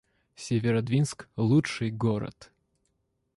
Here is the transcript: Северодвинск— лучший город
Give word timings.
Северодвинск— 0.33 1.29
лучший 1.37 1.91
город 1.91 2.51